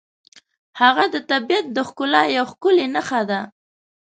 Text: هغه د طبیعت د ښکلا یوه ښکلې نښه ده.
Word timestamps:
هغه 0.81 1.03
د 1.13 1.15
طبیعت 1.31 1.65
د 1.71 1.77
ښکلا 1.87 2.23
یوه 2.35 2.49
ښکلې 2.51 2.85
نښه 2.95 3.21
ده. 3.29 3.41